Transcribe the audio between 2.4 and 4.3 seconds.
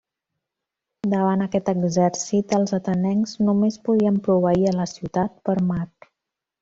els atenencs només podien